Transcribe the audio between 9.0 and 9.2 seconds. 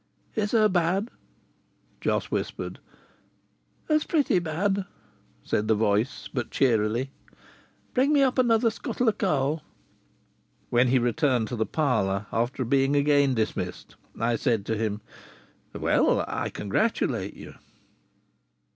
o'